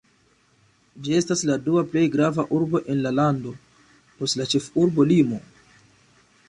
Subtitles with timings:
[1.07, 3.55] Ĝi estas la dua plej grava urbo en la lando,
[4.21, 5.45] post la ĉefurbo Limo.